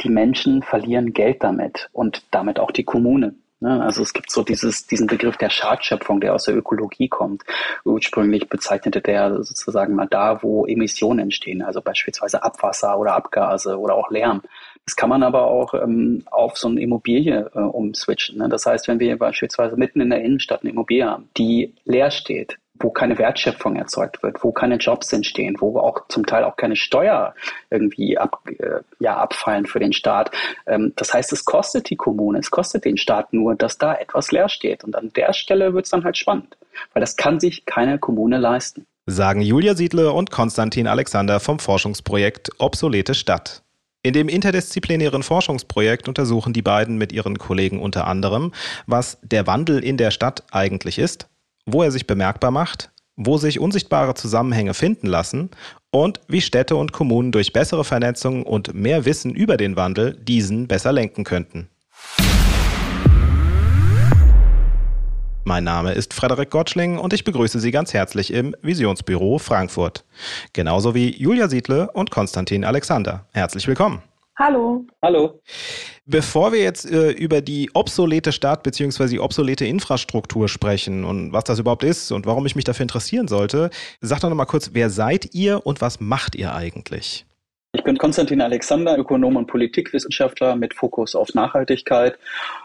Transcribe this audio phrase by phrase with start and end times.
[0.00, 3.34] die Menschen verlieren Geld damit und damit auch die Kommune.
[3.60, 3.82] Ne?
[3.82, 7.42] Also es gibt so dieses, diesen Begriff der Schadschöpfung, der aus der Ökologie kommt.
[7.84, 13.94] Ursprünglich bezeichnete der sozusagen mal da, wo Emissionen entstehen, also beispielsweise Abwasser oder Abgase oder
[13.94, 14.42] auch Lärm.
[14.84, 18.38] Das kann man aber auch ähm, auf so eine Immobilie äh, umswitchen.
[18.38, 18.48] Ne?
[18.48, 22.58] Das heißt, wenn wir beispielsweise mitten in der Innenstadt eine Immobilie haben, die leer steht,
[22.80, 26.76] wo keine Wertschöpfung erzeugt wird, wo keine Jobs entstehen, wo auch zum Teil auch keine
[26.76, 27.34] Steuer
[27.70, 30.30] irgendwie ab, äh, ja, abfallen für den Staat.
[30.66, 34.32] Ähm, das heißt, es kostet die Kommune, es kostet den Staat nur, dass da etwas
[34.32, 34.84] leer steht.
[34.84, 36.56] Und an der Stelle wird es dann halt spannend,
[36.92, 38.86] weil das kann sich keine Kommune leisten.
[39.06, 43.62] Sagen Julia Siedle und Konstantin Alexander vom Forschungsprojekt Obsolete Stadt.
[44.02, 48.52] In dem interdisziplinären Forschungsprojekt untersuchen die beiden mit ihren Kollegen unter anderem,
[48.86, 51.28] was der Wandel in der Stadt eigentlich ist,
[51.70, 55.50] wo er sich bemerkbar macht, wo sich unsichtbare Zusammenhänge finden lassen
[55.90, 60.66] und wie Städte und Kommunen durch bessere Vernetzung und mehr Wissen über den Wandel diesen
[60.66, 61.68] besser lenken könnten.
[65.44, 70.04] Mein Name ist Frederik Gottschling und ich begrüße Sie ganz herzlich im Visionsbüro Frankfurt.
[70.52, 73.26] Genauso wie Julia Siedle und Konstantin Alexander.
[73.32, 74.02] Herzlich willkommen.
[74.38, 74.86] Hallo.
[75.02, 75.40] Hallo.
[76.06, 79.08] Bevor wir jetzt äh, über die obsolete Stadt bzw.
[79.08, 83.26] die obsolete Infrastruktur sprechen und was das überhaupt ist und warum ich mich dafür interessieren
[83.26, 87.26] sollte, sagt doch noch mal kurz, wer seid ihr und was macht ihr eigentlich?
[87.72, 92.16] Ich bin Konstantin Alexander, Ökonom und Politikwissenschaftler mit Fokus auf Nachhaltigkeit,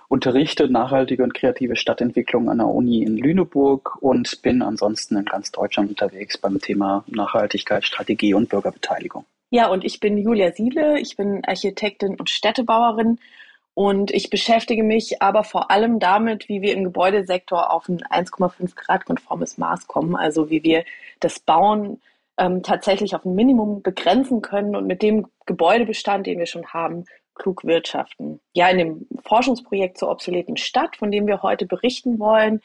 [0.09, 5.51] unterrichte nachhaltige und kreative Stadtentwicklung an der Uni in Lüneburg und bin ansonsten in ganz
[5.51, 9.25] Deutschland unterwegs beim Thema Nachhaltigkeit, Strategie und Bürgerbeteiligung.
[9.53, 13.19] Ja, und ich bin Julia Siedle, ich bin Architektin und Städtebauerin.
[13.75, 18.73] Und ich beschäftige mich aber vor allem damit, wie wir im Gebäudesektor auf ein 1,5
[18.75, 20.85] Grad konformes Maß kommen, also wie wir
[21.19, 22.01] das Bauen
[22.39, 27.05] ähm, tatsächlich auf ein Minimum begrenzen können und mit dem Gebäudebestand, den wir schon haben,
[27.35, 28.39] klug wirtschaften.
[28.53, 32.59] Ja, in dem Forschungsprojekt zur obsoleten Stadt, von dem wir heute berichten wollen,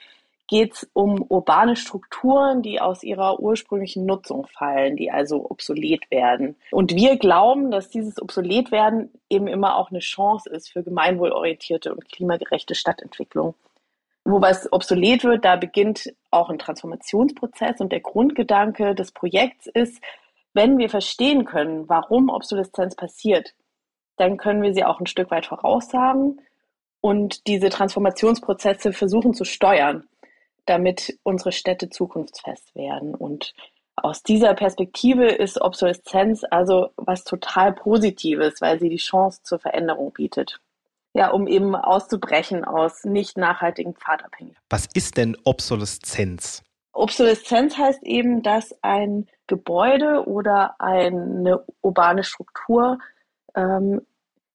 [0.49, 6.57] geht es um urbane Strukturen, die aus ihrer ursprünglichen Nutzung fallen, die also obsolet werden.
[6.73, 12.11] Und wir glauben, dass dieses Obsoletwerden eben immer auch eine Chance ist für gemeinwohlorientierte und
[12.11, 13.55] klimagerechte Stadtentwicklung.
[14.25, 20.03] Wobei es obsolet wird, da beginnt auch ein Transformationsprozess und der Grundgedanke des Projekts ist,
[20.55, 23.55] wenn wir verstehen können, warum Obsoleszenz passiert,
[24.17, 26.41] dann können wir sie auch ein Stück weit voraussagen
[27.01, 30.09] und diese Transformationsprozesse versuchen zu steuern
[30.69, 33.15] damit unsere Städte zukunftsfest werden.
[33.15, 33.55] Und
[33.97, 40.13] aus dieser Perspektive ist Obsoleszenz also was total Positives, weil sie die Chance zur Veränderung
[40.13, 40.61] bietet.
[41.15, 44.59] Ja, um eben auszubrechen aus nicht nachhaltigen Pfadabhängigen.
[44.69, 46.63] Was ist denn Obsoleszenz?
[46.93, 52.99] Obsoleszenz heißt eben, dass ein Gebäude oder eine urbane Struktur
[53.55, 54.03] ähm,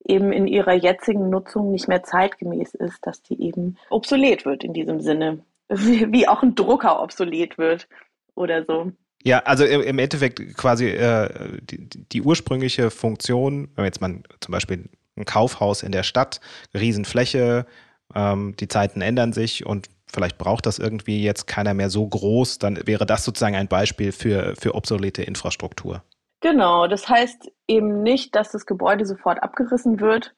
[0.06, 4.74] eben in ihrer jetzigen Nutzung nicht mehr zeitgemäß ist, dass die eben obsolet wird in
[4.74, 5.44] diesem Sinne
[6.12, 7.88] wie auch ein Drucker obsolet wird
[8.36, 8.92] oder so.
[9.24, 14.90] Ja, also im Endeffekt quasi äh, die, die, ursprüngliche Funktion, wenn jetzt man zum Beispiel
[15.16, 16.42] ein Kaufhaus in der Stadt,
[16.74, 17.66] Riesenfläche,
[18.14, 22.60] ähm, die Zeiten ändern sich und vielleicht braucht das irgendwie jetzt keiner mehr so groß,
[22.60, 26.04] dann wäre das sozusagen ein Beispiel für, für obsolete Infrastruktur.
[26.42, 30.36] Genau, das heißt eben nicht, dass das Gebäude sofort abgerissen wird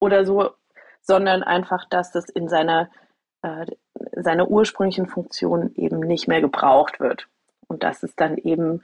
[0.00, 0.52] oder so,
[1.00, 2.90] sondern einfach, dass das in seiner
[3.42, 3.66] äh,
[4.22, 7.28] seiner ursprünglichen Funktion eben nicht mehr gebraucht wird.
[7.66, 8.82] Und das ist dann eben,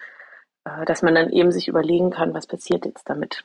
[0.64, 3.44] äh, dass man dann eben sich überlegen kann, was passiert jetzt damit.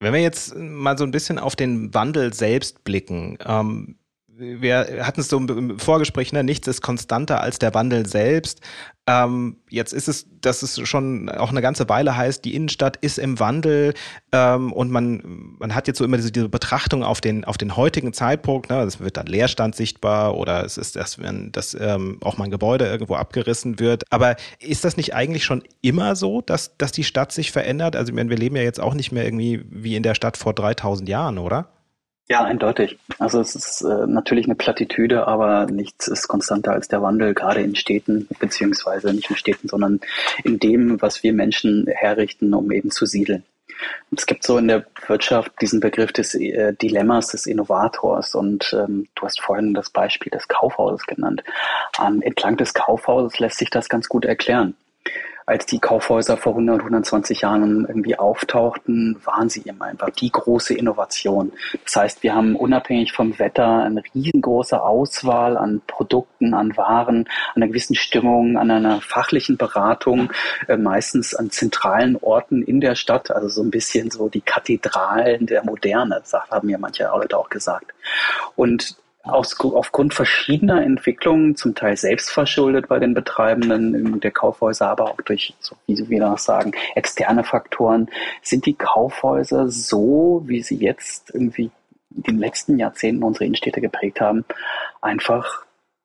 [0.00, 3.98] Wenn wir jetzt mal so ein bisschen auf den Wandel selbst blicken, ähm,
[4.36, 8.60] wir hatten es so im Vorgespräch, ne, nichts ist konstanter als der Wandel selbst.
[9.06, 13.18] Ähm, jetzt ist es, dass es schon auch eine ganze Weile heißt, die Innenstadt ist
[13.18, 13.94] im Wandel
[14.30, 17.76] ähm, und man, man hat jetzt so immer diese, diese Betrachtung auf den, auf den
[17.76, 18.70] heutigen Zeitpunkt.
[18.70, 22.44] Ne, es wird dann Leerstand sichtbar oder es ist, dass, wenn, dass ähm, auch mal
[22.44, 24.04] ein Gebäude irgendwo abgerissen wird.
[24.10, 27.96] Aber ist das nicht eigentlich schon immer so, dass, dass die Stadt sich verändert?
[27.96, 30.36] Also, ich meine, wir leben ja jetzt auch nicht mehr irgendwie wie in der Stadt
[30.36, 31.68] vor 3000 Jahren, oder?
[32.28, 32.98] Ja, eindeutig.
[33.18, 37.60] Also es ist äh, natürlich eine Plattitüde, aber nichts ist konstanter als der Wandel, gerade
[37.60, 40.00] in Städten, beziehungsweise nicht in Städten, sondern
[40.44, 43.44] in dem, was wir Menschen herrichten, um eben zu siedeln.
[44.16, 49.08] Es gibt so in der Wirtschaft diesen Begriff des äh, Dilemmas des Innovators und ähm,
[49.14, 51.42] du hast vorhin das Beispiel des Kaufhauses genannt.
[52.00, 54.74] Ähm, entlang des Kaufhauses lässt sich das ganz gut erklären.
[55.46, 60.74] Als die Kaufhäuser vor 100, 120 Jahren irgendwie auftauchten, waren sie immer einfach die große
[60.74, 61.52] Innovation.
[61.84, 67.62] Das heißt, wir haben unabhängig vom Wetter eine riesengroße Auswahl an Produkten, an Waren, an
[67.62, 70.32] einer gewissen Stimmung, an einer fachlichen Beratung,
[70.68, 75.46] äh, meistens an zentralen Orten in der Stadt, also so ein bisschen so die Kathedralen
[75.46, 77.92] der Moderne, haben ja manche Leute auch gesagt.
[78.56, 85.20] Und aus, aufgrund verschiedener Entwicklungen, zum Teil selbstverschuldet bei den Betreibenden der Kaufhäuser, aber auch
[85.22, 88.08] durch, so wie wir das sagen, externe Faktoren,
[88.42, 91.70] sind die Kaufhäuser so, wie sie jetzt irgendwie
[92.14, 94.44] in den letzten Jahrzehnten unsere Innenstädte geprägt haben,
[95.00, 95.64] einfach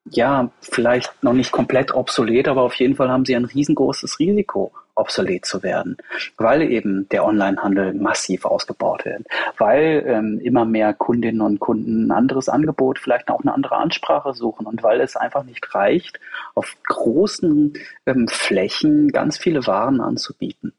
[0.10, 4.72] ja, vielleicht noch nicht komplett obsolet, aber auf jeden Fall haben sie ein riesengroßes Risiko,
[4.98, 5.98] obsolet zu werden,
[6.38, 9.24] weil eben der Onlinehandel massiv ausgebaut wird,
[9.58, 14.34] weil ähm, immer mehr Kundinnen und Kunden ein anderes Angebot, vielleicht auch eine andere Ansprache
[14.34, 16.20] suchen und weil es einfach nicht reicht,
[16.56, 17.74] auf großen
[18.06, 20.74] ähm, Flächen ganz viele Waren anzubieten.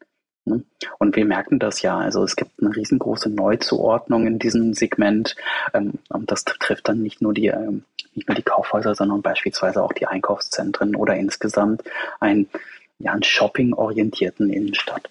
[0.48, 0.64] Ne?
[0.98, 1.98] Und wir merken das ja.
[1.98, 5.36] Also es gibt eine riesengroße Neuzuordnung in diesem Segment.
[5.74, 7.84] Ähm, und das trifft dann nicht nur die, ähm,
[8.14, 11.82] nicht nur die Kaufhäuser, sondern beispielsweise auch die Einkaufszentren oder insgesamt
[12.20, 12.48] ein,
[12.98, 15.08] ja, einen shopping-orientierten Innenstadt.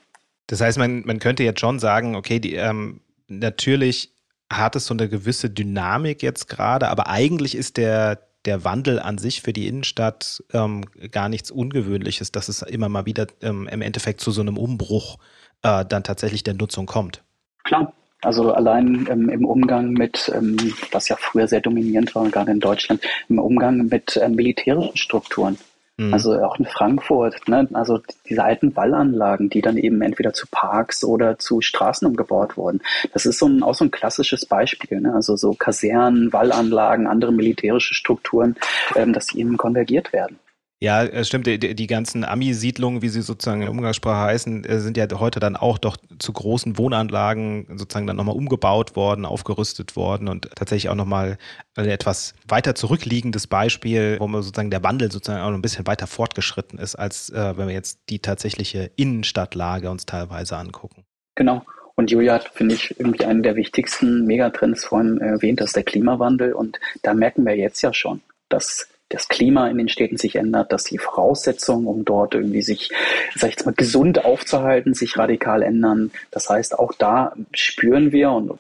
[0.48, 4.14] Das heißt, man, man könnte jetzt schon sagen, okay, die, ähm, natürlich
[4.52, 9.18] hat es so eine gewisse Dynamik jetzt gerade, aber eigentlich ist der, der Wandel an
[9.18, 13.82] sich für die Innenstadt ähm, gar nichts Ungewöhnliches, dass es immer mal wieder ähm, im
[13.82, 15.18] Endeffekt zu so einem Umbruch
[15.64, 17.24] äh, dann tatsächlich der Nutzung kommt.
[17.66, 17.92] Klar,
[18.22, 20.56] also allein ähm, im Umgang mit, ähm,
[20.92, 25.58] was ja früher sehr dominierend war, gerade in Deutschland, im Umgang mit äh, militärischen Strukturen.
[25.98, 26.14] Mhm.
[26.14, 27.68] Also auch in Frankfurt, ne?
[27.74, 28.00] also
[28.30, 32.82] diese alten Wallanlagen, die dann eben entweder zu Parks oder zu Straßen umgebaut wurden.
[33.14, 35.02] Das ist so ein, auch so ein klassisches Beispiel.
[35.02, 35.14] Ne?
[35.14, 38.56] Also so Kasernen, Wallanlagen, andere militärische Strukturen,
[38.96, 40.38] ähm, dass die eben konvergiert werden.
[40.80, 41.48] Ja, es stimmt.
[41.48, 45.56] Die, die ganzen Ami-Siedlungen, wie sie sozusagen in Umgangssprache heißen, äh, sind ja heute dann
[45.56, 50.96] auch doch zu großen Wohnanlagen sozusagen dann nochmal umgebaut worden, aufgerüstet worden und tatsächlich auch
[50.96, 51.40] nochmal
[51.76, 55.88] ein etwas weiter zurückliegendes Beispiel, wo man sozusagen der Wandel sozusagen auch noch ein bisschen
[55.88, 61.06] weiter fortgeschritten ist, als äh, wenn wir jetzt die tatsächliche Innenstadtlage uns teilweise angucken.
[61.34, 61.66] Genau.
[61.96, 65.84] Und Julia hat, finde ich, irgendwie einen der wichtigsten Megatrends vorhin erwähnt, das ist der
[65.84, 66.54] Klimawandel.
[66.54, 70.72] Und da merken wir jetzt ja schon, dass das Klima in den Städten sich ändert,
[70.72, 72.92] dass die Voraussetzungen, um dort irgendwie sich,
[73.36, 76.12] sag ich jetzt mal, gesund aufzuhalten, sich radikal ändern.
[76.32, 78.60] Das heißt, auch da spüren wir und,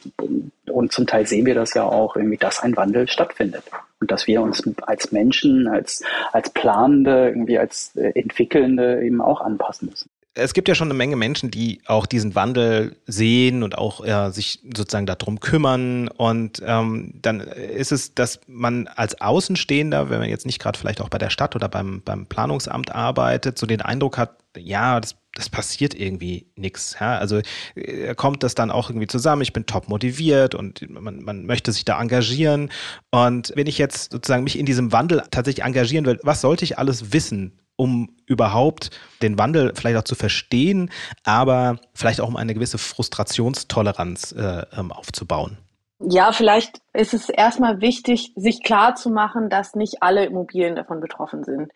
[0.70, 3.64] und zum Teil sehen wir das ja auch irgendwie, dass ein Wandel stattfindet.
[4.00, 9.42] Und dass wir uns als Menschen, als, als Planende, irgendwie als äh, Entwickelnde eben auch
[9.42, 10.08] anpassen müssen
[10.38, 14.30] es gibt ja schon eine Menge Menschen, die auch diesen Wandel sehen und auch ja,
[14.30, 16.08] sich sozusagen darum kümmern.
[16.10, 21.02] Und ähm, dann ist es, dass man als Außenstehender, wenn man jetzt nicht gerade vielleicht
[21.02, 25.16] auch bei der Stadt oder beim, beim Planungsamt arbeitet, so den Eindruck hat, ja, das,
[25.34, 26.98] das passiert irgendwie nichts.
[27.00, 27.18] Ja?
[27.18, 27.42] Also
[27.76, 31.72] äh, kommt das dann auch irgendwie zusammen, ich bin top motiviert und man, man möchte
[31.72, 32.70] sich da engagieren.
[33.10, 36.78] Und wenn ich jetzt sozusagen mich in diesem Wandel tatsächlich engagieren will, was sollte ich
[36.78, 37.60] alles wissen?
[37.78, 38.92] Um überhaupt
[39.22, 40.92] den Wandel vielleicht auch zu verstehen,
[41.24, 45.58] aber vielleicht auch um eine gewisse Frustrationstoleranz äh, ähm, aufzubauen?
[46.00, 51.00] Ja, vielleicht ist es erstmal wichtig, sich klar zu machen, dass nicht alle Immobilien davon
[51.00, 51.72] betroffen sind,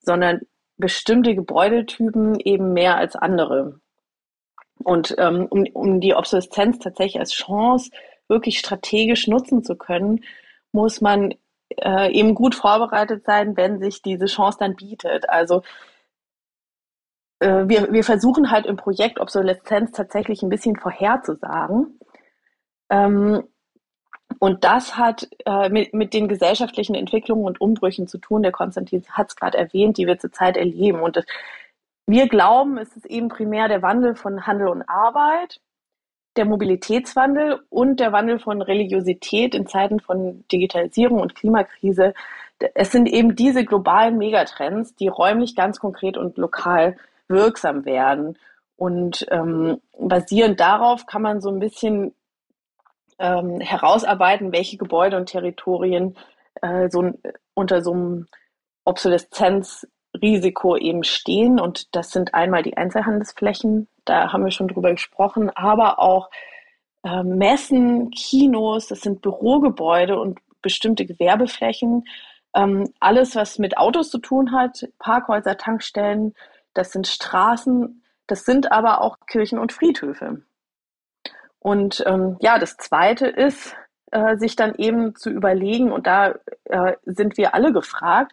[0.00, 0.40] sondern
[0.78, 3.80] bestimmte Gebäudetypen eben mehr als andere.
[4.82, 7.90] Und ähm, um, um die Obsoleszenz tatsächlich als Chance
[8.28, 10.24] wirklich strategisch nutzen zu können,
[10.72, 11.34] muss man
[11.70, 15.28] äh, eben gut vorbereitet sein, wenn sich diese Chance dann bietet.
[15.28, 15.62] Also
[17.40, 21.98] äh, wir, wir versuchen halt im Projekt Obsoleszenz tatsächlich ein bisschen vorherzusagen.
[22.90, 23.44] Ähm,
[24.38, 28.42] und das hat äh, mit, mit den gesellschaftlichen Entwicklungen und Umbrüchen zu tun.
[28.42, 31.00] Der Konstantin hat es gerade erwähnt, die wir zurzeit erleben.
[31.00, 31.24] Und das,
[32.06, 35.60] wir glauben, es ist eben primär der Wandel von Handel und Arbeit,
[36.36, 42.14] der Mobilitätswandel und der Wandel von Religiosität in Zeiten von Digitalisierung und Klimakrise.
[42.74, 46.96] Es sind eben diese globalen Megatrends, die räumlich ganz konkret und lokal
[47.28, 48.38] wirksam werden.
[48.76, 52.14] Und ähm, basierend darauf kann man so ein bisschen
[53.18, 56.16] ähm, herausarbeiten, welche Gebäude und Territorien
[56.62, 57.12] äh, so
[57.54, 58.26] unter so einem
[58.84, 61.58] Obsoleszenzrisiko eben stehen.
[61.58, 66.30] Und das sind einmal die Einzelhandelsflächen, da haben wir schon drüber gesprochen, aber auch
[67.04, 72.04] äh, Messen, Kinos, das sind Bürogebäude und bestimmte Gewerbeflächen.
[72.54, 76.34] Ähm, alles, was mit Autos zu tun hat, Parkhäuser, Tankstellen,
[76.74, 80.42] das sind Straßen, das sind aber auch Kirchen und Friedhöfe.
[81.58, 83.76] Und ähm, ja, das Zweite ist,
[84.12, 86.34] äh, sich dann eben zu überlegen, und da
[86.64, 88.32] äh, sind wir alle gefragt,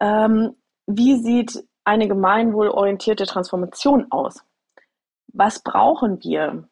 [0.00, 0.56] ähm,
[0.86, 4.44] wie sieht eine gemeinwohlorientierte Transformation aus?
[5.32, 6.68] Was brauchen wir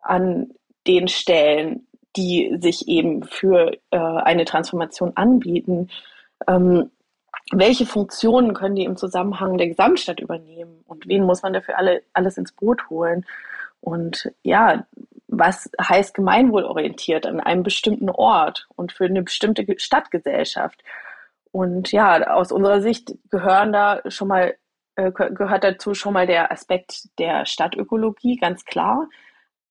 [0.00, 0.54] an
[0.86, 5.90] den Stellen, die sich eben für äh, eine Transformation anbieten?
[6.46, 6.90] Ähm,
[7.52, 12.02] welche Funktionen können die im Zusammenhang der Gesamtstadt übernehmen und wen muss man dafür alle,
[12.12, 13.24] alles ins Boot holen?
[13.80, 14.86] Und ja,
[15.28, 20.82] was heißt gemeinwohlorientiert an einem bestimmten Ort und für eine bestimmte Stadtgesellschaft?
[21.52, 24.54] Und ja, aus unserer Sicht gehören da schon mal,
[24.98, 29.08] äh, gehört dazu schon mal der Aspekt der Stadtökologie, ganz klar,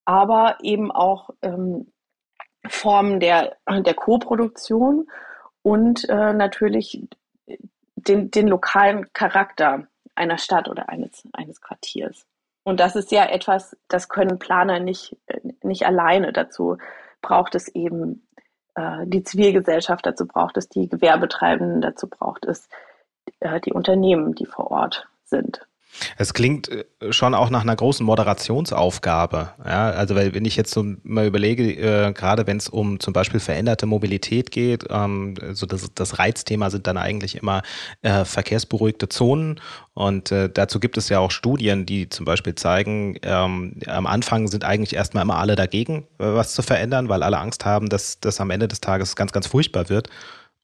[0.06, 1.92] aber eben auch ähm,
[2.66, 5.10] Formen der, der Co-Produktion
[5.64, 7.04] und äh, natürlich
[7.96, 12.26] den, den lokalen Charakter einer Stadt oder eines, eines Quartiers.
[12.64, 15.18] Und das ist ja etwas, das können Planer nicht,
[15.62, 16.32] nicht alleine.
[16.32, 16.78] Dazu
[17.22, 18.26] braucht es eben
[18.76, 22.70] äh, die Zivilgesellschaft, dazu braucht es die Gewerbetreibenden, dazu braucht es
[23.42, 25.62] äh, die Unternehmen, die vor Ort sind.
[26.18, 29.54] Es klingt äh, schon auch nach einer großen Moderationsaufgabe.
[29.66, 33.40] Ja, also wenn ich jetzt so mal überlege, äh, gerade wenn es um zum Beispiel
[33.40, 37.62] veränderte Mobilität geht, ähm, so das, das Reizthema sind dann eigentlich immer
[38.02, 39.60] äh, verkehrsberuhigte Zonen.
[39.94, 44.48] Und äh, dazu gibt es ja auch Studien, die zum Beispiel zeigen, ähm, am Anfang
[44.48, 48.20] sind eigentlich erstmal immer alle dagegen, äh, was zu verändern, weil alle Angst haben, dass
[48.20, 50.10] das am Ende des Tages ganz, ganz furchtbar wird.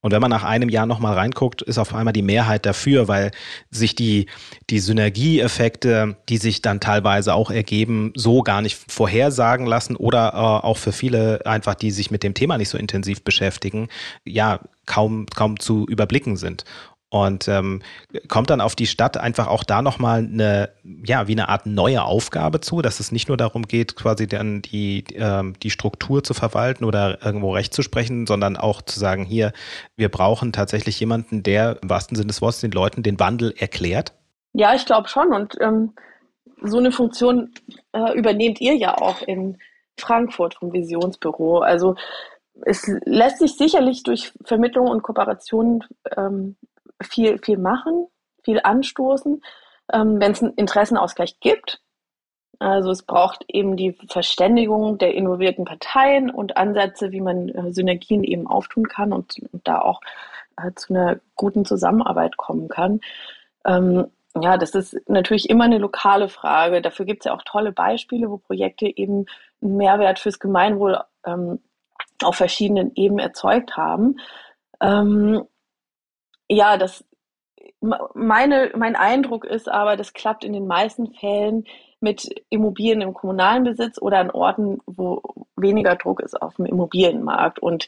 [0.04, 3.32] Und wenn man nach einem Jahr nochmal reinguckt, ist auf einmal die Mehrheit dafür, weil
[3.72, 4.28] sich die,
[4.70, 10.38] die Synergieeffekte, die sich dann teilweise auch ergeben, so gar nicht vorhersagen lassen oder äh,
[10.38, 13.88] auch für viele einfach, die sich mit dem Thema nicht so intensiv beschäftigen,
[14.26, 16.66] ja, kaum, kaum zu überblicken sind.
[17.14, 17.84] Und ähm,
[18.28, 20.72] kommt dann auf die Stadt einfach auch da nochmal eine,
[21.06, 24.64] ja, wie eine Art neue Aufgabe zu, dass es nicht nur darum geht, quasi dann
[24.64, 29.26] die, ähm, die Struktur zu verwalten oder irgendwo recht zu sprechen, sondern auch zu sagen,
[29.26, 29.54] hier,
[29.96, 34.14] wir brauchen tatsächlich jemanden, der im wahrsten Sinne des Wortes den Leuten den Wandel erklärt?
[34.54, 35.32] Ja, ich glaube schon.
[35.34, 35.94] Und ähm,
[36.64, 37.54] so eine Funktion
[37.92, 39.60] äh, übernehmt ihr ja auch in
[40.00, 41.60] Frankfurt vom Visionsbüro.
[41.60, 41.94] Also
[42.66, 45.84] es lässt sich sicherlich durch Vermittlung und Kooperation
[46.18, 46.56] ähm,
[47.02, 48.08] viel, viel machen,
[48.44, 49.42] viel anstoßen,
[49.94, 51.82] ähm, wenn es einen Interessenausgleich gibt.
[52.60, 58.24] Also es braucht eben die Verständigung der involvierten Parteien und Ansätze, wie man äh, Synergien
[58.24, 60.00] eben auftun kann und, und da auch
[60.58, 63.02] äh, zu einer guten Zusammenarbeit kommen kann.
[63.66, 64.06] Ähm,
[64.40, 66.82] ja, das ist natürlich immer eine lokale Frage.
[66.82, 69.26] Dafür gibt es ja auch tolle Beispiele, wo Projekte eben
[69.62, 71.60] einen Mehrwert fürs Gemeinwohl ähm,
[72.24, 74.20] auf verschiedenen Ebenen erzeugt haben.
[74.82, 75.44] Ähm,
[76.54, 77.04] ja, das,
[77.82, 81.66] meine, mein Eindruck ist aber, das klappt in den meisten Fällen
[82.00, 85.22] mit Immobilien im kommunalen Besitz oder an Orten, wo
[85.56, 87.60] weniger Druck ist auf dem Immobilienmarkt.
[87.60, 87.88] Und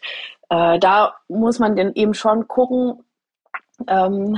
[0.50, 3.04] äh, da muss man dann eben schon gucken,
[3.88, 4.38] ähm,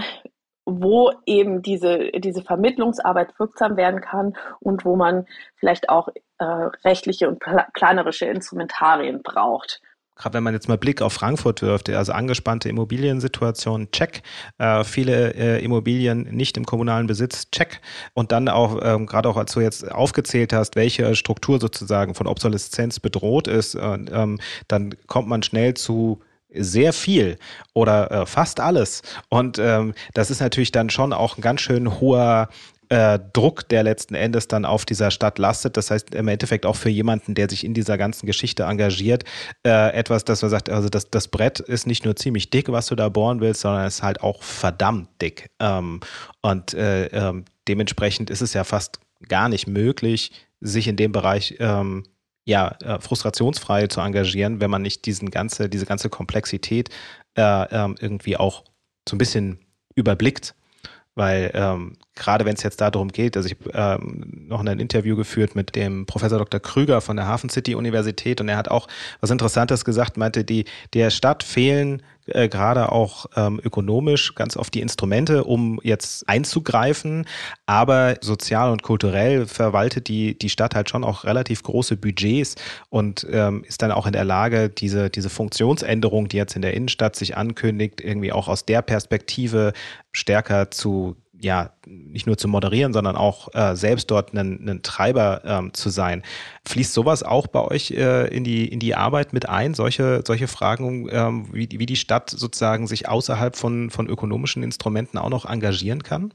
[0.65, 6.43] wo eben diese, diese Vermittlungsarbeit wirksam werden kann und wo man vielleicht auch äh,
[6.83, 7.39] rechtliche und
[7.73, 9.81] planerische Instrumentarien braucht
[10.17, 14.21] gerade wenn man jetzt mal Blick auf Frankfurt wirft, also angespannte Immobiliensituation, check.
[14.57, 17.81] Äh, viele äh, Immobilien nicht im kommunalen Besitz, check.
[18.13, 22.27] Und dann auch, ähm, gerade auch als du jetzt aufgezählt hast, welche Struktur sozusagen von
[22.27, 26.21] Obsoleszenz bedroht ist, äh, ähm, dann kommt man schnell zu
[26.53, 27.37] sehr viel
[27.73, 29.01] oder äh, fast alles.
[29.29, 32.49] Und ähm, das ist natürlich dann schon auch ein ganz schön hoher
[32.89, 35.77] äh, Druck, der letzten Endes dann auf dieser Stadt lastet.
[35.77, 39.23] Das heißt im Endeffekt auch für jemanden, der sich in dieser ganzen Geschichte engagiert,
[39.65, 42.87] äh, etwas, dass man sagt, also das, das Brett ist nicht nur ziemlich dick, was
[42.87, 45.49] du da bohren willst, sondern es ist halt auch verdammt dick.
[45.59, 45.99] Ähm,
[46.41, 51.55] und äh, ähm, dementsprechend ist es ja fast gar nicht möglich, sich in dem Bereich
[51.59, 52.03] ähm,
[52.45, 56.89] ja, äh, frustrationsfrei zu engagieren, wenn man nicht diesen ganze, diese ganze Komplexität
[57.35, 58.63] äh, ähm, irgendwie auch
[59.07, 59.59] so ein bisschen
[59.95, 60.55] überblickt.
[61.17, 65.15] Weil ähm, gerade wenn es jetzt darum geht, also ich habe ähm, noch ein Interview
[65.15, 66.59] geführt mit dem Professor Dr.
[66.59, 68.87] Krüger von der Hafen City Universität und er hat auch
[69.19, 74.73] was Interessantes gesagt, meinte, die der Stadt fehlen äh, gerade auch ähm, ökonomisch ganz oft
[74.73, 77.25] die Instrumente, um jetzt einzugreifen,
[77.65, 82.55] aber sozial und kulturell verwaltet die die Stadt halt schon auch relativ große Budgets
[82.89, 86.73] und ähm, ist dann auch in der Lage, diese diese Funktionsänderung, die jetzt in der
[86.73, 89.73] Innenstadt sich ankündigt, irgendwie auch aus der Perspektive
[90.11, 95.41] stärker zu ja, nicht nur zu moderieren, sondern auch äh, selbst dort einen, einen Treiber
[95.45, 96.23] ähm, zu sein.
[96.65, 100.47] Fließt sowas auch bei euch äh, in, die, in die Arbeit mit ein, solche, solche
[100.47, 105.45] Fragen, ähm, wie, wie die Stadt sozusagen sich außerhalb von, von ökonomischen Instrumenten auch noch
[105.45, 106.33] engagieren kann?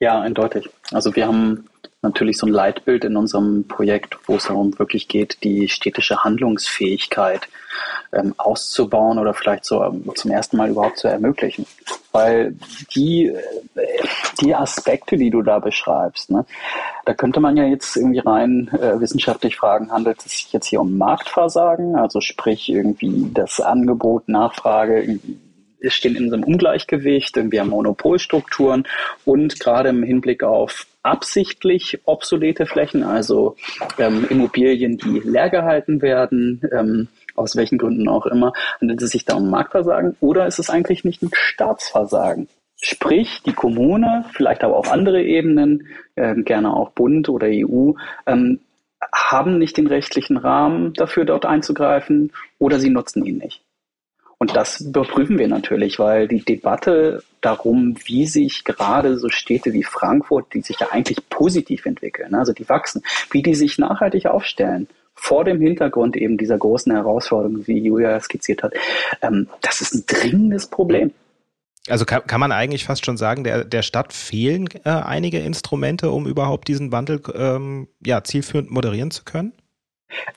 [0.00, 0.70] Ja, eindeutig.
[0.92, 1.68] Also wir haben
[2.00, 7.48] natürlich so ein Leitbild in unserem Projekt, wo es darum wirklich geht, die städtische Handlungsfähigkeit
[8.12, 11.66] ähm, auszubauen oder vielleicht so ähm, zum ersten Mal überhaupt zu ermöglichen.
[12.12, 12.56] Weil
[12.94, 13.42] die, äh,
[14.40, 16.46] die Aspekte, die du da beschreibst, ne,
[17.04, 20.80] da könnte man ja jetzt irgendwie rein äh, wissenschaftlich fragen, handelt es sich jetzt hier
[20.80, 25.38] um Marktversagen, also sprich irgendwie das Angebot, Nachfrage, irgendwie
[25.88, 28.86] stehen in so einem Ungleichgewicht, wir haben Monopolstrukturen
[29.24, 33.56] und gerade im Hinblick auf absichtlich obsolete Flächen, also
[33.98, 39.24] ähm, Immobilien, die leer gehalten werden, ähm, aus welchen Gründen auch immer, handelt es sich
[39.24, 42.48] da um Marktversagen oder ist es eigentlich nicht ein Staatsversagen?
[42.82, 47.92] Sprich, die Kommune, vielleicht aber auch andere Ebenen, äh, gerne auch Bund oder EU,
[48.26, 48.60] ähm,
[49.12, 53.62] haben nicht den rechtlichen Rahmen dafür, dort einzugreifen oder sie nutzen ihn nicht.
[54.42, 59.82] Und das überprüfen wir natürlich, weil die Debatte darum, wie sich gerade so Städte wie
[59.82, 64.88] Frankfurt, die sich ja eigentlich positiv entwickeln, also die wachsen, wie die sich nachhaltig aufstellen,
[65.14, 68.72] vor dem Hintergrund eben dieser großen Herausforderung, wie Julia skizziert hat,
[69.20, 71.12] ähm, das ist ein dringendes Problem.
[71.88, 76.10] Also kann, kann man eigentlich fast schon sagen, der, der Stadt fehlen äh, einige Instrumente,
[76.10, 79.52] um überhaupt diesen Wandel ähm, ja, zielführend moderieren zu können?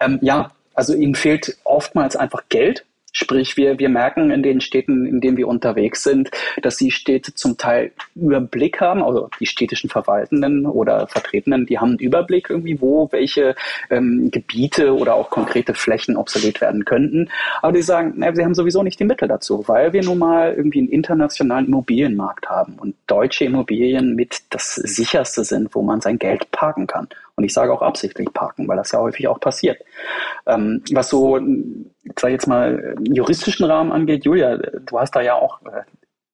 [0.02, 5.06] Ähm, ja, also ihnen fehlt oftmals einfach Geld Sprich, wir, wir merken in den Städten,
[5.06, 6.32] in denen wir unterwegs sind,
[6.64, 11.90] dass die Städte zum Teil Überblick haben, also die städtischen Verwaltenden oder Vertretenden, die haben
[11.90, 13.56] einen Überblick irgendwie, wo welche
[13.92, 17.30] ähm, Gebiete oder auch konkrete Flächen obsolet werden könnten.
[17.62, 20.54] Aber die sagen, na, sie haben sowieso nicht die Mittel dazu, weil wir nun mal
[20.56, 26.18] irgendwie einen internationalen Immobilienmarkt haben und deutsche Immobilien mit das sicherste sind, wo man sein
[26.18, 27.08] Geld parken kann.
[27.36, 29.82] Und ich sage auch absichtlich parken, weil das ja häufig auch passiert.
[30.46, 31.40] Ähm, was so,
[32.18, 35.84] sag jetzt mal, juristischen Rahmen angeht, Julia, du hast da ja auch äh,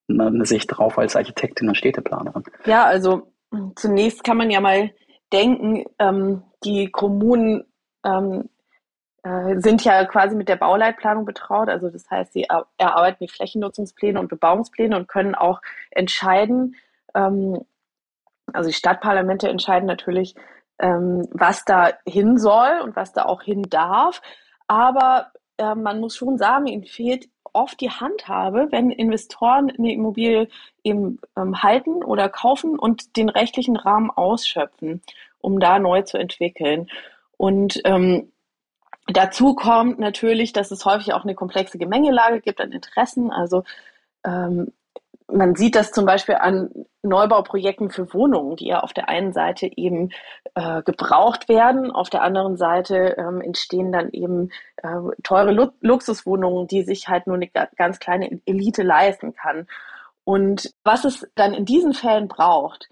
[0.09, 2.43] eine Sicht drauf als Architektin und Städteplanerin.
[2.65, 3.31] Ja, also
[3.75, 4.91] zunächst kann man ja mal
[5.31, 7.63] denken, ähm, die Kommunen
[8.03, 8.49] ähm,
[9.23, 11.69] äh, sind ja quasi mit der Bauleitplanung betraut.
[11.69, 16.75] Also das heißt, sie erarbeiten die Flächennutzungspläne und Bebauungspläne und können auch entscheiden,
[17.15, 17.63] ähm,
[18.53, 20.35] also die Stadtparlamente entscheiden natürlich,
[20.79, 24.21] ähm, was da hin soll und was da auch hin darf.
[24.67, 30.47] Aber äh, man muss schon sagen, ihnen fehlt oft die Handhabe, wenn Investoren eine Immobilie
[30.83, 35.01] eben ähm, halten oder kaufen und den rechtlichen Rahmen ausschöpfen,
[35.39, 36.89] um da neu zu entwickeln.
[37.37, 38.31] Und ähm,
[39.07, 43.31] dazu kommt natürlich, dass es häufig auch eine komplexe Gemengelage gibt an Interessen.
[43.31, 43.63] Also
[44.23, 44.71] ähm,
[45.31, 46.69] man sieht das zum Beispiel an
[47.03, 50.09] Neubauprojekten für Wohnungen, die ja auf der einen Seite eben
[50.55, 54.89] äh, gebraucht werden, auf der anderen Seite ähm, entstehen dann eben äh,
[55.23, 59.67] teure Lu Luxuswohnungen, die sich halt nur eine ganz kleine Elite leisten kann.
[60.23, 62.89] Und was es dann in diesen Fällen braucht,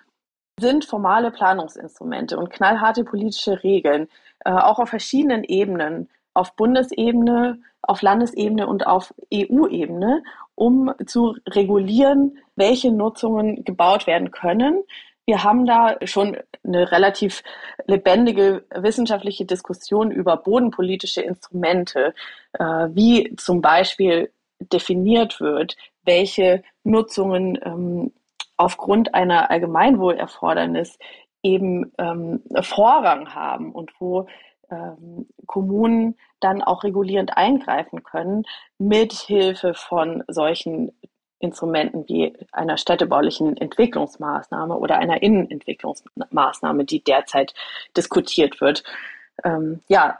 [0.59, 4.07] sind formale Planungsinstrumente und knallharte politische Regeln,
[4.43, 10.23] äh, auch auf verschiedenen Ebenen, auf Bundesebene, auf Landesebene und auf EU-Ebene,
[10.55, 14.83] um zu regulieren, welche Nutzungen gebaut werden können.
[15.25, 17.43] Wir haben da schon eine relativ
[17.85, 22.13] lebendige wissenschaftliche Diskussion über bodenpolitische Instrumente,
[22.53, 28.13] äh, wie zum Beispiel definiert wird, welche Nutzungen ähm,
[28.57, 30.97] aufgrund einer Allgemeinwohlerfordernis
[31.43, 34.27] eben ähm, Vorrang haben und wo
[34.69, 38.43] ähm, Kommunen dann auch regulierend eingreifen können
[38.77, 40.91] mit Hilfe von solchen
[41.39, 47.53] Instrumenten wie einer städtebaulichen Entwicklungsmaßnahme oder einer Innenentwicklungsmaßnahme, die derzeit
[47.95, 48.83] diskutiert wird.
[49.43, 50.17] Ähm, ja,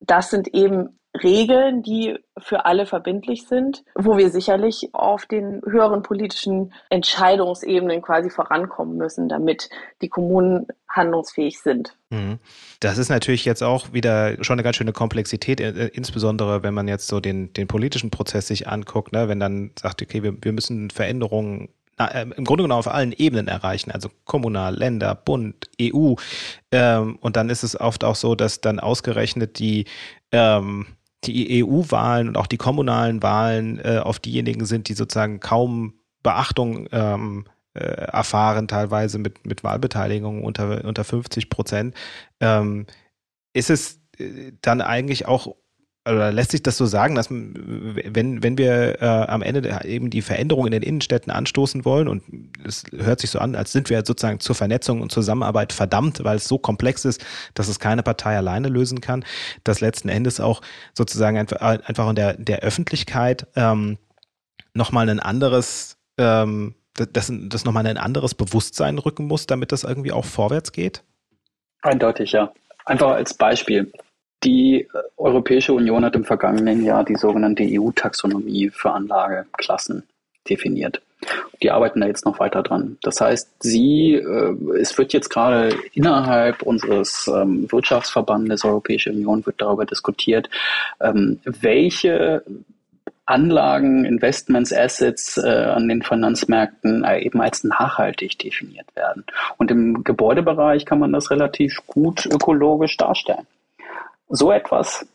[0.00, 6.02] das sind eben Regeln, die für alle verbindlich sind, wo wir sicherlich auf den höheren
[6.02, 9.70] politischen Entscheidungsebenen quasi vorankommen müssen, damit
[10.02, 11.96] die Kommunen handlungsfähig sind.
[12.10, 12.38] Mhm.
[12.78, 16.86] Das ist natürlich jetzt auch wieder schon eine ganz schöne Komplexität, äh, insbesondere wenn man
[16.86, 19.28] jetzt so den, den politischen Prozess sich anguckt, ne?
[19.28, 23.48] wenn dann sagt, okay, wir, wir müssen Veränderungen äh, im Grunde genommen auf allen Ebenen
[23.48, 26.14] erreichen, also kommunal, Länder, Bund, EU.
[26.70, 29.86] Ähm, und dann ist es oft auch so, dass dann ausgerechnet die
[30.32, 30.86] ähm,
[31.24, 36.88] die EU-Wahlen und auch die kommunalen Wahlen äh, auf diejenigen sind, die sozusagen kaum Beachtung
[36.92, 41.94] ähm, äh, erfahren, teilweise mit, mit Wahlbeteiligung unter, unter 50 Prozent.
[42.40, 42.86] Ähm,
[43.52, 45.56] ist es äh, dann eigentlich auch
[46.10, 50.22] oder lässt sich das so sagen, dass wenn, wenn wir äh, am Ende eben die
[50.22, 52.22] Veränderung in den Innenstädten anstoßen wollen, und
[52.64, 56.36] es hört sich so an, als sind wir sozusagen zur Vernetzung und Zusammenarbeit verdammt, weil
[56.36, 59.24] es so komplex ist, dass es keine Partei alleine lösen kann,
[59.64, 60.60] dass letzten Endes auch
[60.94, 63.98] sozusagen einfach, einfach in der, der Öffentlichkeit ähm,
[64.74, 70.12] nochmal ein anderes ähm, dass das nochmal ein anderes Bewusstsein rücken muss, damit das irgendwie
[70.12, 71.02] auch vorwärts geht?
[71.82, 72.52] Eindeutig, ja.
[72.84, 73.90] Einfach als Beispiel.
[74.42, 80.04] Die Europäische Union hat im vergangenen Jahr die sogenannte EU-Taxonomie für Anlageklassen
[80.48, 81.02] definiert.
[81.62, 82.96] Die arbeiten da jetzt noch weiter dran.
[83.02, 89.60] Das heißt, sie, äh, es wird jetzt gerade innerhalb unseres ähm, Wirtschaftsverbandes Europäische Union wird
[89.60, 90.48] darüber diskutiert,
[91.00, 92.42] ähm, welche
[93.26, 99.24] Anlagen, Investments, Assets äh, an den Finanzmärkten äh, eben als nachhaltig definiert werden.
[99.58, 103.46] Und im Gebäudebereich kann man das relativ gut ökologisch darstellen.
[104.30, 105.06] So etwas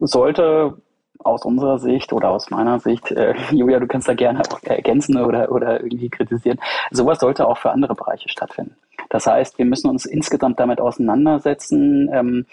[0.00, 0.78] sollte
[1.18, 5.16] aus unserer Sicht oder aus meiner Sicht, äh, Julia, du kannst da gerne auch ergänzen
[5.22, 6.58] oder, oder irgendwie kritisieren,
[6.90, 8.76] sowas sollte auch für andere Bereiche stattfinden.
[9.10, 12.46] Das heißt, wir müssen uns insgesamt damit auseinandersetzen, ähm,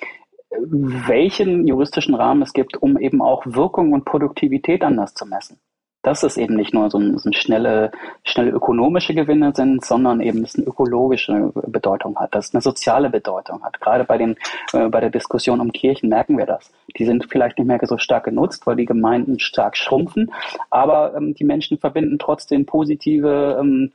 [0.60, 5.60] welchen juristischen Rahmen es gibt, um eben auch Wirkung und Produktivität anders zu messen.
[6.04, 7.92] Dass es eben nicht nur so, so schnelle,
[8.24, 13.10] schnelle ökonomische Gewinne sind, sondern eben es eine ökologische Bedeutung hat, dass es eine soziale
[13.10, 13.80] Bedeutung hat.
[13.80, 14.36] Gerade bei den,
[14.74, 16.72] äh, bei der Diskussion um Kirchen merken wir das.
[16.98, 20.32] Die sind vielleicht nicht mehr so stark genutzt, weil die Gemeinden stark schrumpfen,
[20.70, 23.92] aber ähm, die Menschen verbinden trotzdem positive, ähm,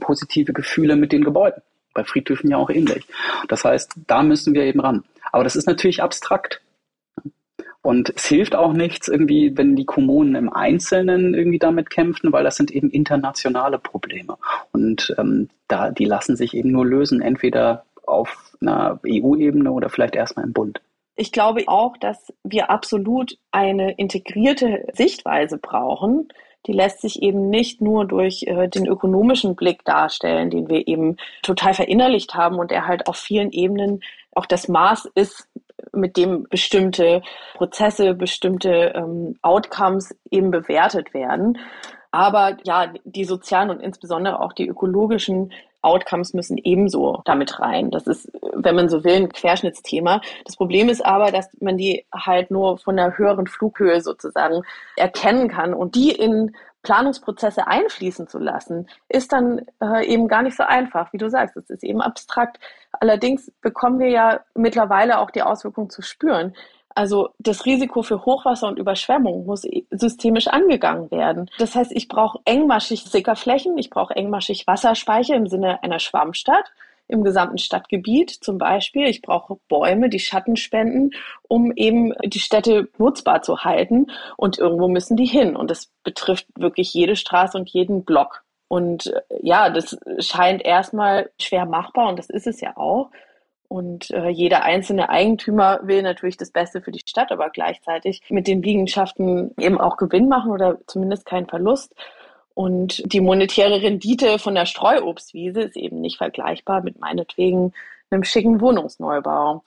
[0.00, 1.62] positive Gefühle mit den Gebäuden.
[1.94, 3.06] Bei Friedhöfen ja auch ähnlich.
[3.48, 5.04] Das heißt, da müssen wir eben ran.
[5.32, 6.60] Aber das ist natürlich abstrakt.
[7.88, 12.44] Und es hilft auch nichts irgendwie, wenn die Kommunen im Einzelnen irgendwie damit kämpfen, weil
[12.44, 14.36] das sind eben internationale Probleme.
[14.72, 20.16] Und ähm, da, die lassen sich eben nur lösen, entweder auf einer EU-Ebene oder vielleicht
[20.16, 20.82] erstmal im Bund.
[21.16, 26.28] Ich glaube auch, dass wir absolut eine integrierte Sichtweise brauchen.
[26.66, 31.16] Die lässt sich eben nicht nur durch äh, den ökonomischen Blick darstellen, den wir eben
[31.40, 34.02] total verinnerlicht haben und der halt auf vielen Ebenen
[34.34, 35.47] auch das Maß ist,
[35.98, 37.22] mit dem bestimmte
[37.54, 41.58] Prozesse, bestimmte ähm, Outcomes eben bewertet werden.
[42.10, 47.90] Aber ja, die sozialen und insbesondere auch die ökologischen Outcomes müssen ebenso damit rein.
[47.90, 50.20] Das ist, wenn man so will, ein Querschnittsthema.
[50.44, 54.62] Das Problem ist aber, dass man die halt nur von der höheren Flughöhe sozusagen
[54.96, 56.56] erkennen kann und die in
[56.88, 61.54] Planungsprozesse einfließen zu lassen, ist dann äh, eben gar nicht so einfach, wie du sagst.
[61.58, 62.58] Es ist eben abstrakt.
[62.92, 66.54] Allerdings bekommen wir ja mittlerweile auch die Auswirkungen zu spüren.
[66.94, 71.50] Also das Risiko für Hochwasser und Überschwemmung muss systemisch angegangen werden.
[71.58, 76.72] Das heißt, ich brauche engmaschig Sickerflächen, ich brauche engmaschig Wasserspeicher im Sinne einer Schwammstadt
[77.08, 79.06] im gesamten Stadtgebiet zum Beispiel.
[79.06, 81.10] Ich brauche Bäume, die Schatten spenden,
[81.48, 84.06] um eben die Städte nutzbar zu halten.
[84.36, 85.56] Und irgendwo müssen die hin.
[85.56, 88.44] Und das betrifft wirklich jede Straße und jeden Block.
[88.68, 93.10] Und äh, ja, das scheint erstmal schwer machbar und das ist es ja auch.
[93.68, 98.46] Und äh, jeder einzelne Eigentümer will natürlich das Beste für die Stadt, aber gleichzeitig mit
[98.46, 101.94] den Liegenschaften eben auch Gewinn machen oder zumindest keinen Verlust.
[102.58, 107.72] Und die monetäre Rendite von der Streuobstwiese ist eben nicht vergleichbar mit meinetwegen
[108.10, 109.62] einem schicken Wohnungsneubau.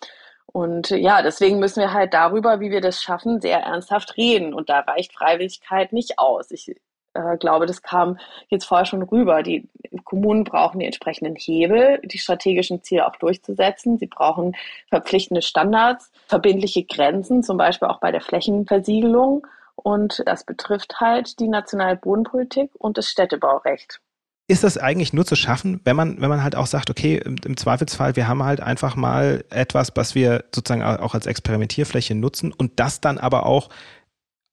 [0.47, 4.53] Und ja, deswegen müssen wir halt darüber, wie wir das schaffen, sehr ernsthaft reden.
[4.53, 6.51] Und da reicht Freiwilligkeit nicht aus.
[6.51, 6.75] Ich
[7.13, 9.41] äh, glaube, das kam jetzt vorher schon rüber.
[9.41, 9.69] Die
[10.03, 13.99] Kommunen brauchen die entsprechenden Hebel, die strategischen Ziele auch durchzusetzen.
[13.99, 14.53] Sie brauchen
[14.89, 19.47] verpflichtende Standards, verbindliche Grenzen, zum Beispiel auch bei der Flächenversiegelung.
[19.83, 23.99] Und das betrifft halt die nationale Bodenpolitik und das Städtebaurecht.
[24.47, 27.57] Ist das eigentlich nur zu schaffen, wenn man, wenn man halt auch sagt, okay, im,
[27.57, 32.79] Zweifelsfall, wir haben halt einfach mal etwas, was wir sozusagen auch als Experimentierfläche nutzen und
[32.79, 33.69] das dann aber auch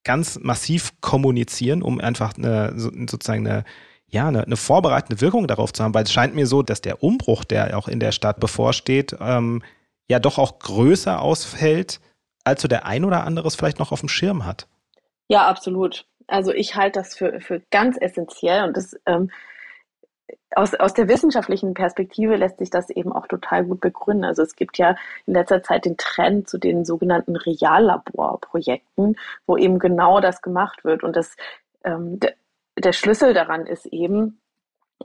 [0.04, 3.64] ganz massiv kommunizieren, um einfach eine, sozusagen eine,
[4.06, 7.02] ja, eine, eine, vorbereitende Wirkung darauf zu haben, weil es scheint mir so, dass der
[7.02, 9.62] Umbruch, der auch in der Stadt bevorsteht, ähm,
[10.08, 12.00] ja doch auch größer ausfällt,
[12.44, 14.68] als so der ein oder andere es vielleicht noch auf dem Schirm hat.
[15.28, 16.06] Ja, absolut.
[16.26, 19.30] Also ich halte das für, für ganz essentiell und das ähm,
[20.54, 24.24] aus, aus der wissenschaftlichen Perspektive lässt sich das eben auch total gut begründen.
[24.24, 29.78] Also es gibt ja in letzter Zeit den Trend zu den sogenannten Reallaborprojekten, wo eben
[29.78, 31.02] genau das gemacht wird.
[31.02, 31.36] Und das,
[31.84, 32.34] ähm, der,
[32.78, 34.40] der Schlüssel daran ist eben,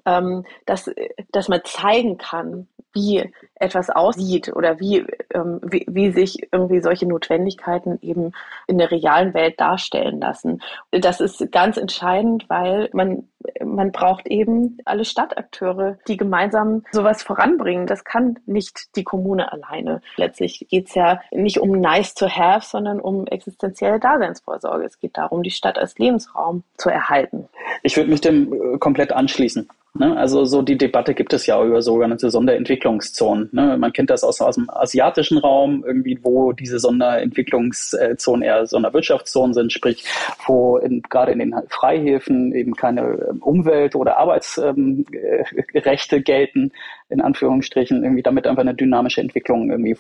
[0.06, 0.90] ähm, dass,
[1.32, 7.08] dass man zeigen kann, wie etwas aussieht oder wie, ähm, wie, wie sich irgendwie solche
[7.08, 8.34] Notwendigkeiten eben
[8.68, 10.62] in der realen Welt darstellen lassen.
[10.92, 13.28] Das ist ganz entscheidend, weil man,
[13.64, 17.88] man braucht eben alle Stadtakteure, die gemeinsam sowas voranbringen.
[17.88, 20.02] Das kann nicht die Kommune alleine.
[20.16, 24.86] Letztlich geht es ja nicht um nice to have, sondern um existenzielle Daseinsvorsorge.
[24.86, 27.48] Es geht darum, die Stadt als Lebensraum zu erhalten.
[27.82, 29.68] Ich würde mich dem äh, komplett anschließen.
[29.96, 30.18] Ne?
[30.18, 33.50] Also so die Debatte gibt es ja über sogenannte Sonderentwicklungszonen.
[33.52, 33.78] Ne?
[33.78, 39.72] Man kennt das aus, aus dem asiatischen Raum, irgendwie, wo diese Sonderentwicklungszonen eher Sonderwirtschaftszonen sind,
[39.72, 40.04] sprich,
[40.48, 46.72] wo in, gerade in den Freihäfen eben keine ähm, Umwelt- oder Arbeitsrechte ähm, gelten,
[47.10, 49.96] in Anführungsstrichen, irgendwie damit einfach eine dynamische Entwicklung irgendwie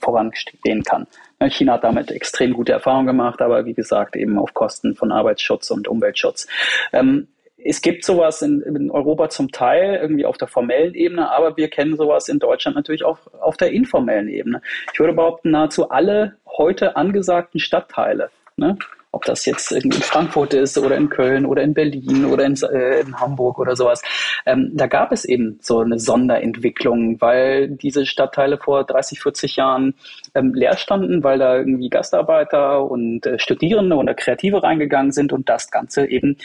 [0.00, 1.06] voranstehen kann.
[1.40, 1.50] Ne?
[1.50, 5.70] China hat damit extrem gute Erfahrungen gemacht, aber wie gesagt, eben auf Kosten von Arbeitsschutz
[5.70, 6.48] und Umweltschutz.
[6.94, 7.28] Ähm,
[7.64, 11.68] es gibt sowas in, in, Europa zum Teil irgendwie auf der formellen Ebene, aber wir
[11.68, 14.62] kennen sowas in Deutschland natürlich auch auf der informellen Ebene.
[14.92, 18.76] Ich würde behaupten, nahezu alle heute angesagten Stadtteile ne,
[19.12, 23.00] ob das jetzt in Frankfurt ist oder in Köln oder in Berlin oder in, äh,
[23.00, 24.02] in Hamburg oder sowas.
[24.46, 29.94] Ähm, da gab es eben so eine Sonderentwicklung, weil diese Stadtteile vor 30, 40 Jahren
[30.34, 35.48] ähm, leer standen, weil da irgendwie Gastarbeiter und äh, Studierende oder Kreative reingegangen sind und
[35.48, 36.36] das Ganze eben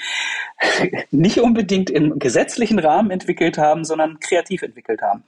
[1.11, 5.23] nicht unbedingt im gesetzlichen Rahmen entwickelt haben, sondern kreativ entwickelt haben.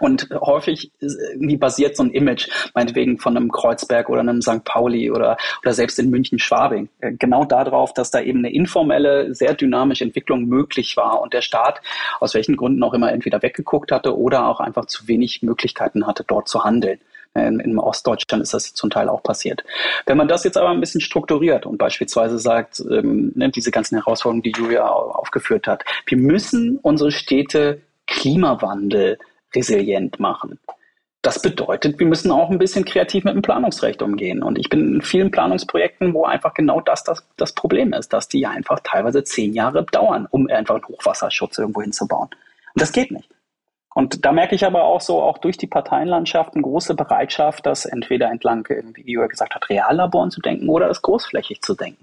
[0.00, 4.64] Und häufig irgendwie basiert so ein Image, meinetwegen von einem Kreuzberg oder einem St.
[4.64, 9.54] Pauli oder, oder selbst in München-Schwabing, äh, genau darauf, dass da eben eine informelle, sehr
[9.54, 11.80] dynamische Entwicklung möglich war und der Staat
[12.20, 16.24] aus welchen Gründen auch immer entweder weggeguckt hatte oder auch einfach zu wenig Möglichkeiten hatte,
[16.26, 16.98] dort zu handeln.
[17.34, 19.64] In, in Ostdeutschland ist das zum Teil auch passiert.
[20.04, 23.96] Wenn man das jetzt aber ein bisschen strukturiert und beispielsweise sagt, ähm, ne, diese ganzen
[23.96, 29.18] Herausforderungen, die Julia aufgeführt hat, wir müssen unsere Städte Klimawandel
[29.54, 30.58] resilient machen.
[31.22, 34.42] Das bedeutet, wir müssen auch ein bisschen kreativ mit dem Planungsrecht umgehen.
[34.42, 38.26] Und ich bin in vielen Planungsprojekten, wo einfach genau das, das das Problem ist, dass
[38.26, 42.28] die einfach teilweise zehn Jahre dauern, um einfach einen Hochwasserschutz irgendwo hinzubauen.
[42.74, 43.28] Und das geht nicht.
[43.94, 47.84] Und da merke ich aber auch so, auch durch die Parteienlandschaft eine große Bereitschaft, das
[47.84, 52.02] entweder entlang, wie Jürgen gesagt hat, Reallaboren zu denken oder das großflächig zu denken.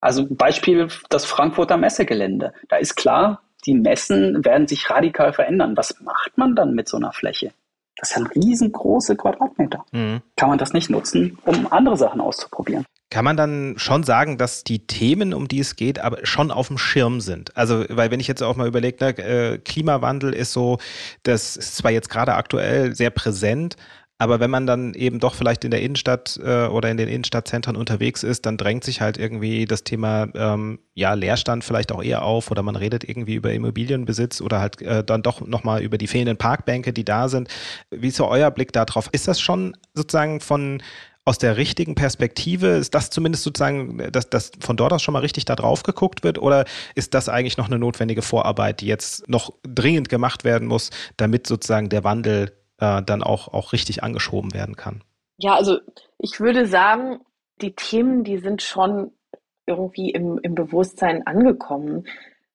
[0.00, 2.52] Also Beispiel das Frankfurter Messegelände.
[2.68, 5.76] Da ist klar, die Messen werden sich radikal verändern.
[5.76, 7.52] Was macht man dann mit so einer Fläche?
[7.98, 9.84] Das sind riesengroße Quadratmeter.
[9.92, 10.20] Mhm.
[10.36, 12.84] Kann man das nicht nutzen, um andere Sachen auszuprobieren?
[13.08, 16.68] Kann man dann schon sagen, dass die Themen, um die es geht, aber schon auf
[16.68, 17.56] dem Schirm sind?
[17.56, 20.78] Also, weil wenn ich jetzt auch mal überlege, ne, äh, Klimawandel ist so,
[21.22, 23.76] das ist zwar jetzt gerade aktuell sehr präsent,
[24.18, 27.76] aber wenn man dann eben doch vielleicht in der Innenstadt äh, oder in den Innenstadtzentren
[27.76, 32.22] unterwegs ist, dann drängt sich halt irgendwie das Thema ähm, ja Leerstand vielleicht auch eher
[32.22, 36.06] auf oder man redet irgendwie über Immobilienbesitz oder halt äh, dann doch nochmal über die
[36.06, 37.48] fehlenden Parkbänke, die da sind.
[37.90, 39.08] Wie ist so euer Blick darauf?
[39.12, 40.82] Ist das schon sozusagen von
[41.26, 45.18] aus der richtigen Perspektive, ist das zumindest sozusagen, dass, dass von dort aus schon mal
[45.18, 49.28] richtig da drauf geguckt wird oder ist das eigentlich noch eine notwendige Vorarbeit, die jetzt
[49.28, 54.54] noch dringend gemacht werden muss, damit sozusagen der Wandel äh, dann auch, auch richtig angeschoben
[54.54, 55.02] werden kann.
[55.38, 55.78] Ja, also
[56.18, 57.20] ich würde sagen,
[57.60, 59.12] die Themen, die sind schon
[59.66, 62.06] irgendwie im, im Bewusstsein angekommen.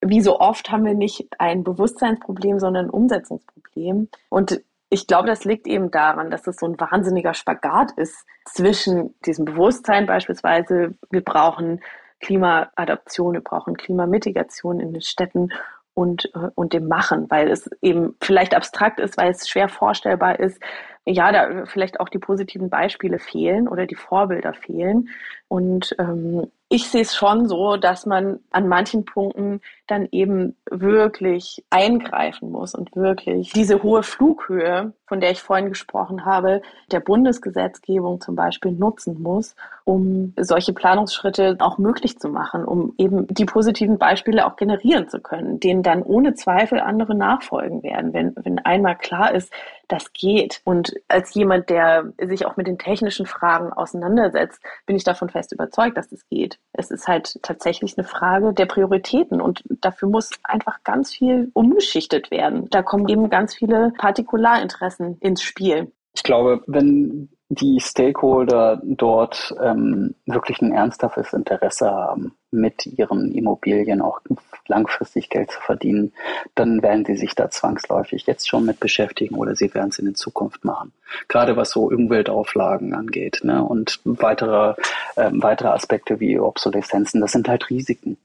[0.01, 4.09] Wie so oft haben wir nicht ein Bewusstseinsproblem, sondern ein Umsetzungsproblem.
[4.29, 9.15] Und ich glaube, das liegt eben daran, dass es so ein wahnsinniger Spagat ist zwischen
[9.25, 11.81] diesem Bewusstsein beispielsweise, wir brauchen
[12.19, 15.49] Klimaadaption, wir brauchen Klimamitigation in den Städten
[15.93, 20.39] und, äh, und dem Machen, weil es eben vielleicht abstrakt ist, weil es schwer vorstellbar
[20.39, 20.61] ist,
[21.05, 25.09] ja, da vielleicht auch die positiven Beispiele fehlen oder die Vorbilder fehlen.
[25.47, 31.65] Und ähm, ich sehe es schon so, dass man an manchen Punkten dann eben wirklich
[31.69, 38.21] eingreifen muss und wirklich diese hohe Flughöhe, von der ich vorhin gesprochen habe, der Bundesgesetzgebung
[38.21, 39.53] zum Beispiel nutzen muss,
[39.83, 45.19] um solche Planungsschritte auch möglich zu machen, um eben die positiven Beispiele auch generieren zu
[45.19, 49.51] können, denen dann ohne Zweifel andere nachfolgen werden, wenn, wenn einmal klar ist,
[49.91, 50.61] das geht.
[50.63, 55.51] Und als jemand, der sich auch mit den technischen Fragen auseinandersetzt, bin ich davon fest
[55.51, 56.59] überzeugt, dass das geht.
[56.73, 62.31] Es ist halt tatsächlich eine Frage der Prioritäten und dafür muss einfach ganz viel umgeschichtet
[62.31, 62.67] werden.
[62.69, 65.91] Da kommen eben ganz viele Partikularinteressen ins Spiel.
[66.13, 74.01] Ich glaube, wenn die Stakeholder dort ähm, wirklich ein ernsthaftes Interesse haben, mit ihren Immobilien
[74.01, 74.19] auch
[74.67, 76.13] langfristig Geld zu verdienen,
[76.55, 80.05] dann werden sie sich da zwangsläufig jetzt schon mit beschäftigen oder sie werden es in
[80.05, 80.93] der Zukunft machen.
[81.27, 83.63] Gerade was so Umweltauflagen angeht ne?
[83.63, 84.75] und weitere,
[85.17, 88.17] ähm, weitere Aspekte wie Obsoleszenzen, das sind halt Risiken.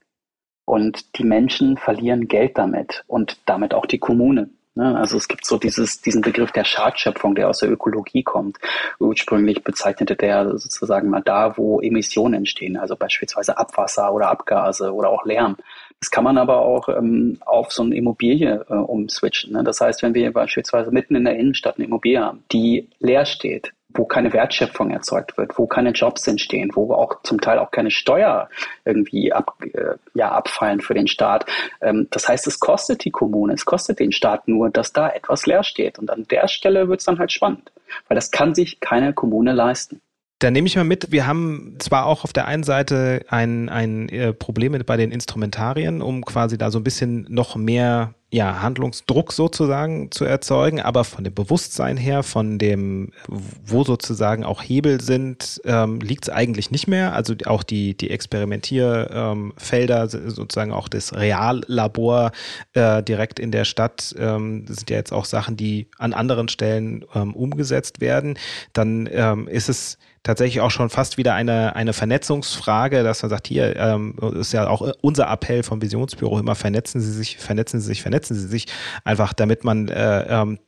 [0.65, 4.49] Und die Menschen verlieren Geld damit und damit auch die Kommune.
[4.77, 4.95] Ne?
[4.95, 8.57] Also es gibt so dieses, diesen Begriff der Schadschöpfung, der aus der Ökologie kommt.
[8.99, 15.09] Ursprünglich bezeichnete der sozusagen mal da, wo Emissionen entstehen, also beispielsweise Abwasser oder Abgase oder
[15.09, 15.57] auch Lärm.
[15.99, 19.53] Das kann man aber auch ähm, auf so eine Immobilie äh, umswitchen.
[19.53, 19.63] Ne?
[19.63, 23.73] Das heißt, wenn wir beispielsweise mitten in der Innenstadt eine Immobilie haben, die leer steht,
[23.97, 27.91] wo keine Wertschöpfung erzeugt wird, wo keine Jobs entstehen, wo auch zum Teil auch keine
[27.91, 28.49] Steuer
[28.85, 31.45] irgendwie ab, äh, ja, abfallen für den Staat.
[31.81, 35.45] Ähm, das heißt, es kostet die Kommune, es kostet den Staat nur, dass da etwas
[35.45, 35.99] leer steht.
[35.99, 37.71] Und an der Stelle wird es dann halt spannend,
[38.07, 40.01] weil das kann sich keine Kommune leisten.
[40.39, 44.07] Da nehme ich mal mit, wir haben zwar auch auf der einen Seite ein, ein
[44.09, 49.31] äh, Problem bei den Instrumentarien, um quasi da so ein bisschen noch mehr ja, Handlungsdruck
[49.31, 55.61] sozusagen zu erzeugen, aber von dem Bewusstsein her, von dem, wo sozusagen auch Hebel sind,
[55.63, 57.13] ähm, liegt es eigentlich nicht mehr.
[57.13, 62.31] Also auch die, die Experimentierfelder, ähm, sozusagen auch das Reallabor
[62.73, 67.05] äh, direkt in der Stadt, ähm, sind ja jetzt auch Sachen, die an anderen Stellen
[67.15, 68.37] ähm, umgesetzt werden.
[68.73, 73.47] Dann ähm, ist es tatsächlich auch schon fast wieder eine, eine Vernetzungsfrage, dass man sagt,
[73.47, 77.87] hier ähm, ist ja auch unser Appell vom Visionsbüro immer, vernetzen Sie sich, vernetzen Sie
[77.87, 78.65] sich, vernetzen Sie sich,
[79.05, 80.59] einfach damit man äh, ähm,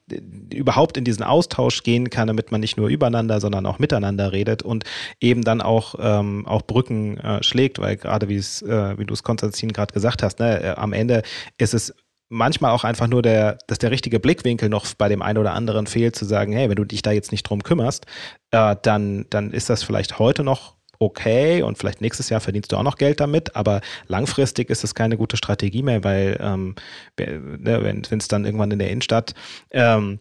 [0.54, 4.64] überhaupt in diesen Austausch gehen kann, damit man nicht nur übereinander, sondern auch miteinander redet
[4.64, 4.86] und
[5.20, 9.24] eben dann auch, ähm, auch Brücken äh, schlägt, weil gerade wie äh, wie du es
[9.24, 11.22] Konstantin gerade gesagt hast, ne, äh, am Ende
[11.58, 11.94] ist es
[12.30, 15.88] manchmal auch einfach nur der, dass der richtige Blickwinkel noch bei dem einen oder anderen
[15.88, 18.06] fehlt, zu sagen, hey, wenn du dich da jetzt nicht drum kümmerst,
[18.52, 22.78] äh, dann, dann ist das vielleicht heute noch okay und vielleicht nächstes Jahr verdienst du
[22.78, 26.76] auch noch Geld damit, aber langfristig ist es keine gute Strategie mehr, weil ähm,
[27.18, 29.34] ne, wenn es dann irgendwann in der Innenstadt
[29.72, 30.20] ähm,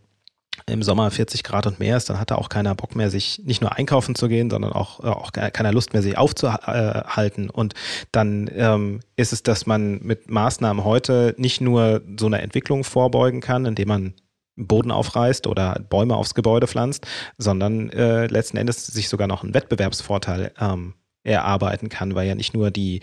[0.68, 3.42] im Sommer 40 Grad und mehr ist, dann hat da auch keiner Bock mehr, sich
[3.44, 7.50] nicht nur einkaufen zu gehen, sondern auch, äh, auch keiner Lust mehr, sich aufzuhalten.
[7.50, 7.74] Und
[8.12, 13.40] dann ähm, ist es, dass man mit Maßnahmen heute nicht nur so eine Entwicklung vorbeugen
[13.40, 14.14] kann, indem man
[14.56, 17.06] Boden aufreißt oder Bäume aufs Gebäude pflanzt,
[17.38, 22.54] sondern äh, letzten Endes sich sogar noch einen Wettbewerbsvorteil ähm, erarbeiten kann, weil ja nicht
[22.54, 23.00] nur die,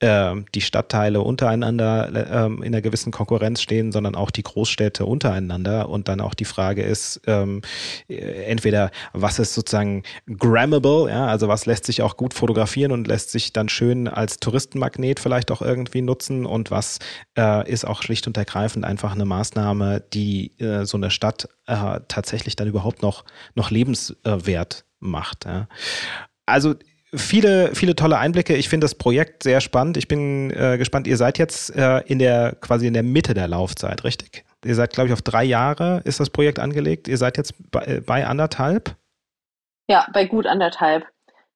[0.00, 5.88] äh, die Stadtteile untereinander äh, in einer gewissen Konkurrenz stehen, sondern auch die Großstädte untereinander.
[5.88, 7.62] Und dann auch die Frage ist, ähm,
[8.08, 13.06] äh, entweder was ist sozusagen grammable, ja, also was lässt sich auch gut fotografieren und
[13.06, 16.98] lässt sich dann schön als Touristenmagnet vielleicht auch irgendwie nutzen und was
[17.36, 22.00] äh, ist auch schlicht und ergreifend einfach eine Maßnahme, die äh, so eine Stadt äh,
[22.08, 25.44] tatsächlich dann überhaupt noch, noch lebenswert macht.
[25.44, 25.68] Ja.
[26.46, 26.74] Also
[27.14, 28.56] viele, viele tolle Einblicke.
[28.56, 29.96] Ich finde das Projekt sehr spannend.
[29.96, 31.06] Ich bin äh, gespannt.
[31.06, 34.44] Ihr seid jetzt äh, in der quasi in der Mitte der Laufzeit, richtig?
[34.64, 37.08] Ihr seid, glaube ich, auf drei Jahre ist das Projekt angelegt.
[37.08, 38.96] Ihr seid jetzt bei, äh, bei anderthalb?
[39.88, 41.06] Ja, bei gut anderthalb.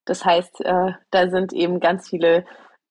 [0.04, 2.44] Das heißt, äh, da sind eben ganz viele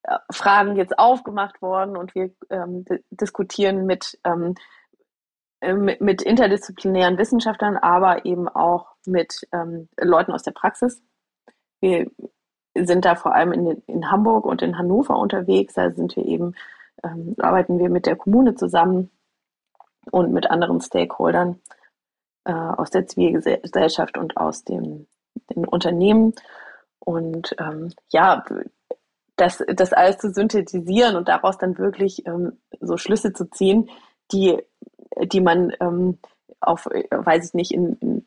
[0.03, 4.55] äh, Fragen jetzt aufgemacht worden und wir ähm, diskutieren mit, ähm,
[5.61, 11.01] äh, mit, mit, interdisziplinären Wissenschaftlern, aber eben auch mit ähm, Leuten aus der Praxis.
[11.81, 12.09] Wir
[12.77, 15.73] sind da vor allem in, in Hamburg und in Hannover unterwegs.
[15.73, 16.55] Da sind wir eben,
[17.03, 19.11] ähm, arbeiten wir mit der Kommune zusammen
[20.11, 21.59] und mit anderen Stakeholdern
[22.45, 25.07] äh, aus der Zivilgesellschaft und aus dem,
[25.49, 26.33] den Unternehmen.
[26.99, 28.43] Und ähm, ja,
[29.35, 33.89] das, das alles zu synthetisieren und daraus dann wirklich ähm, so Schlüsse zu ziehen,
[34.31, 34.61] die,
[35.23, 36.19] die man ähm,
[36.59, 38.25] auf, weiß ich nicht, in, in,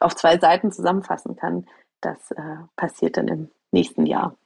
[0.00, 1.66] auf zwei Seiten zusammenfassen kann.
[2.00, 4.36] Das äh, passiert dann im nächsten Jahr.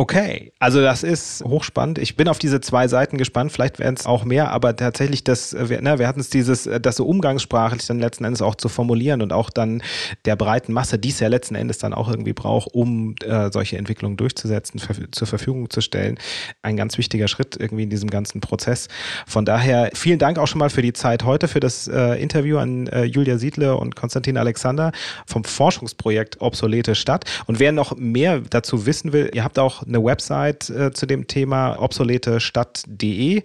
[0.00, 1.98] Okay, also das ist hochspannend.
[1.98, 3.52] Ich bin auf diese zwei Seiten gespannt.
[3.52, 6.66] Vielleicht werden es auch mehr, aber tatsächlich, das, äh, wir, ne, wir hatten es dieses,
[6.66, 9.82] äh, das so umgangssprachlich dann letzten Endes auch zu formulieren und auch dann
[10.24, 13.76] der breiten Masse, die es ja letzten Endes dann auch irgendwie braucht, um äh, solche
[13.76, 16.18] Entwicklungen durchzusetzen, für, zur Verfügung zu stellen.
[16.62, 18.88] Ein ganz wichtiger Schritt irgendwie in diesem ganzen Prozess.
[19.26, 22.56] Von daher vielen Dank auch schon mal für die Zeit heute, für das äh, Interview
[22.56, 24.92] an äh, Julia Siedle und Konstantin Alexander
[25.26, 27.26] vom Forschungsprojekt Obsolete Stadt.
[27.44, 31.26] Und wer noch mehr dazu wissen will, ihr habt auch eine Website äh, zu dem
[31.26, 33.42] Thema obsoletestadt.de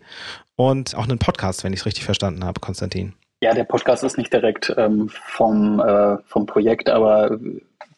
[0.55, 3.13] und auch einen Podcast, wenn ich es richtig verstanden habe, Konstantin.
[3.41, 7.37] Ja, der Podcast ist nicht direkt ähm, vom, äh, vom Projekt, aber